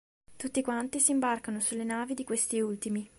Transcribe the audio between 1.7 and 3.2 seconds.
navi di questi ultimi.